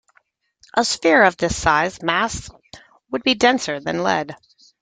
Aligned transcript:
A 0.75 0.83
sphere 0.83 1.21
of 1.21 1.37
this 1.37 1.55
size 1.55 1.99
and 1.99 2.07
mass 2.07 2.49
would 3.11 3.21
be 3.21 3.35
denser 3.35 3.79
than 3.79 4.01
lead. 4.01 4.35